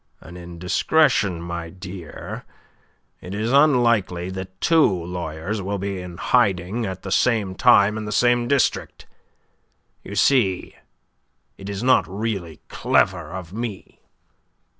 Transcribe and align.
An 0.19 0.35
indiscretion, 0.35 1.39
my 1.43 1.69
dear. 1.69 2.43
It 3.21 3.35
is 3.35 3.51
unlikely 3.51 4.31
that 4.31 4.59
two 4.59 4.83
lawyers 4.87 5.61
will 5.61 5.77
be 5.77 6.01
in 6.01 6.17
hiding 6.17 6.87
at 6.87 7.03
the 7.03 7.11
same 7.11 7.53
time 7.53 7.99
in 7.99 8.05
the 8.05 8.11
same 8.11 8.47
district. 8.47 9.05
You 10.03 10.15
see 10.15 10.75
it 11.55 11.69
is 11.69 11.83
not 11.83 12.07
really 12.07 12.61
clever 12.67 13.29
of 13.31 13.53
me. 13.53 13.99